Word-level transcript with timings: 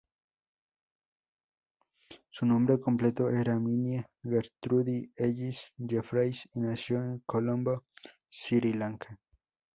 Su 2.31 2.47
nombre 2.47 2.79
completo 2.79 3.29
era 3.29 3.59
Minnie 3.59 4.07
Gertrude 4.23 5.11
Ellis 5.15 5.71
Jeffreys, 5.77 6.49
y 6.55 6.61
nació 6.61 6.97
en 7.03 7.19
Colombo, 7.19 7.83
Sri 8.27 8.73
Lanka. 8.73 9.19